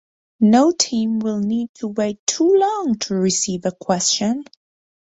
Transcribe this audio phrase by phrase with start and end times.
[0.39, 4.45] No team will need to wait too long to receive a question.